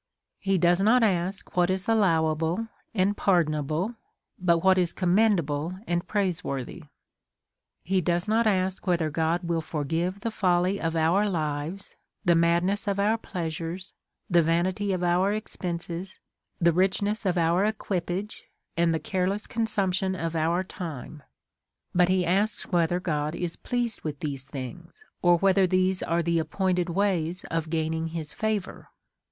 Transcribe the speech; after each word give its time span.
He 0.39 0.57
does 0.57 0.81
not 0.81 1.03
ask 1.03 1.55
what 1.55 1.69
is 1.69 1.87
allowable 1.87 2.67
and 2.91 3.15
pardon 3.15 3.53
able, 3.53 3.93
but 4.39 4.63
what 4.63 4.79
is 4.79 4.93
commendable 4.93 5.77
and 5.85 6.07
praiseworthy. 6.07 6.85
He 7.83 8.01
does 8.01 8.27
not 8.27 8.47
ask 8.47 8.87
whether 8.87 9.11
God 9.11 9.43
will 9.43 9.61
forgive 9.61 10.21
the 10.21 10.31
folly 10.31 10.81
of 10.81 10.95
our 10.95 11.29
lives, 11.29 11.93
the 12.25 12.33
madness 12.33 12.87
of 12.87 12.99
our 12.99 13.15
pleasures, 13.15 13.93
the 14.27 14.41
vanity 14.41 14.91
of 14.91 15.03
our 15.03 15.31
expenses, 15.35 16.19
the 16.59 16.73
richness 16.73 17.23
of 17.23 17.37
our 17.37 17.63
equipage, 17.63 18.45
and 18.75 18.95
the 18.95 18.99
careless 18.99 19.45
consumption 19.45 20.15
of 20.15 20.35
our 20.35 20.63
time; 20.63 21.21
but 21.93 22.09
lie 22.09 22.23
asks 22.23 22.63
whe 22.63 22.87
ther 22.87 22.99
God 22.99 23.35
is 23.35 23.55
pleased 23.55 24.01
with 24.01 24.19
these 24.21 24.45
things, 24.45 25.03
or 25.21 25.37
whether 25.37 25.67
these 25.67 26.01
are 26.01 26.23
the 26.23 26.39
appointed 26.39 26.89
ways 26.89 27.45
of 27.51 27.69
gaining 27.69 28.07
his 28.07 28.33
favour. 28.33 28.89